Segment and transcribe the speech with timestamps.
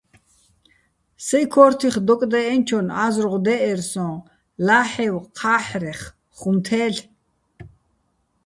[1.25, 4.07] საჲ ქო́რთიხ დოკდე́ჸენჩონ ა́ზრუღ დე́ჸერ სოჼ:
[4.65, 6.01] ლა́ჰ̦ევ ჴა́ჰ̦რეხ
[6.37, 7.05] ხუმ თე́ლ'ე̆?